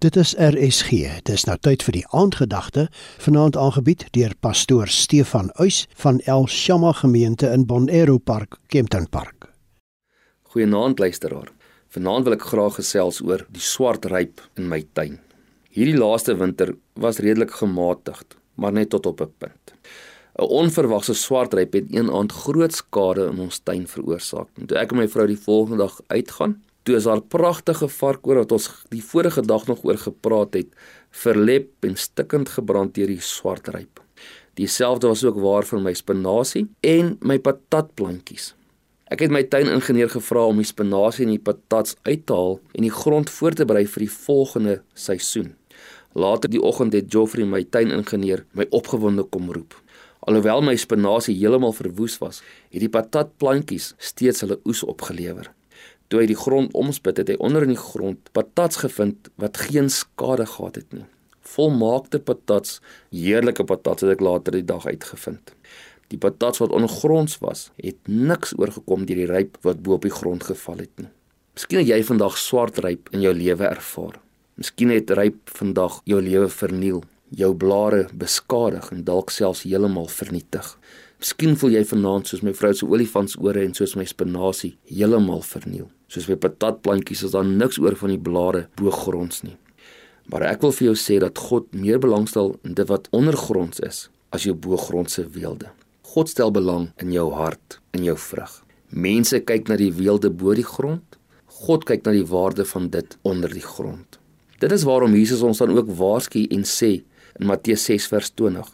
[0.00, 1.20] Dit is RSG.
[1.28, 2.86] Dis nou tyd vir die aandgedagte,
[3.20, 9.50] vanaand aangebied deur pastoor Stefan Uys van El Shama gemeente in Bonero Park, Kempton Park.
[10.54, 11.50] Goeienaand luisteraar.
[11.92, 15.18] Vanaand wil ek graag gesels oor die swart ryp in my tuin.
[15.68, 19.76] Hierdie laaste winter was redelik gematigd, maar net tot op 'n punt.
[20.40, 24.48] 'n Onverwagse swart ryp het een aand groot skade in ons tuin veroorsaak.
[24.66, 28.52] Toe ek en my vrou die volgende dag uitgaan, toe is haar pragtige varkoor wat
[28.56, 30.70] ons die vorige dag nog oor gepraat het,
[31.10, 34.00] verlep en stikkend gebrand deur die swart ryp.
[34.58, 38.54] Dieselfde was ook waar vir my spinasie en my patatplantjies.
[39.10, 42.86] Ek het my tuiningenieur gevra om die spinasie en die patats uit te haal en
[42.86, 45.54] die grond voor te berei vir die volgende seisoen.
[46.14, 49.74] Later die oggend het Geoffrey my tuiningenieur my opgewonde kom roep.
[50.26, 55.48] Alhoewel my spinasie heeltemal verwoes was, het die patatplantjies steeds hulle oes opgelewer.
[56.10, 59.86] Toe hy die grond omspit, het hy onder in die grond patats gevind wat geen
[59.94, 61.04] skade gehad het nie.
[61.52, 62.80] Volmaakte patats,
[63.14, 65.54] heerlike patats het ek later die dag uitgevind.
[66.10, 70.14] Die patats wat ongronds was, het niks oorgekom deur die ryp wat bo op die
[70.14, 71.06] grond geval het nie.
[71.54, 74.18] Miskien het jy vandag swart ryp in jou lewe ervaar.
[74.58, 80.74] Miskien het ryp vandag jou lewe verniel, jou blare beskadig en dalk selfs heeltemal vernietig.
[81.22, 85.86] Miskien voel jy vanaand soos my vrou se olifantsore en soos my spinasie heeltemal verniel.
[86.10, 89.54] Soos my patatplantjies is daar niks oor van die blare bo gronds nie.
[90.30, 94.08] Maar ek wil vir jou sê dat God meer belangstel in dit wat ondergronds is
[94.34, 95.70] as jou bo-grondse weelde.
[96.10, 98.50] God stel belang in jou hart, in jou vrug.
[98.90, 101.18] Mense kyk na die weelde bo die grond.
[101.62, 104.18] God kyk na die waarde van dit onder die grond.
[104.58, 106.90] Dit is waarom Jesus ons dan ook waarsku en sê
[107.38, 108.66] in Matteus 6 vers 20: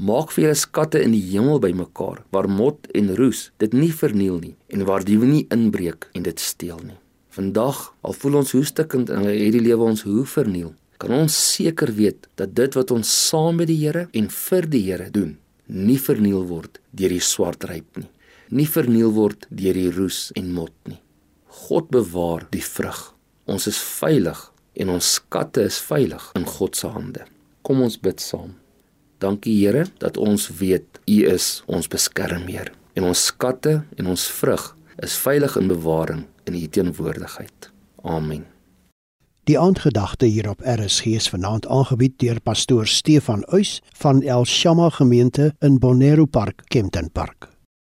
[0.00, 4.38] Maak vir julle skatte in die hemel bymekaar waar mot en roes dit nie verniel
[4.40, 6.96] nie en waar diewe nie inbreek en dit steel nie.
[7.32, 11.92] Vandag, al voel ons hoe stikkend en hierdie lewe ons hoe verniel, kan ons seker
[11.96, 15.36] weet dat dit wat ons saam met die Here en vir die Here doen,
[15.68, 18.08] nie verniel word deur die swart ryp nie,
[18.48, 21.00] nie verniel word deur die roes en mot nie.
[21.68, 23.12] God bewaar die vrug.
[23.44, 24.40] Ons is veilig
[24.80, 27.28] en ons skatte is veilig in God se hande.
[27.62, 28.54] Kom ons bid saam.
[29.22, 34.64] Dankie Here dat ons weet U is ons beskermheer en ons skatte en ons vrug
[35.02, 37.70] is veilig in bewaring in U teenwoordigheid.
[38.02, 38.44] Amen.
[39.46, 44.90] Die aandgedagte hier op RSG is vanaand aangebied deur pastoor Stefan Uys van El Shama
[44.90, 47.51] gemeente in Bonero Park, Kempton Park.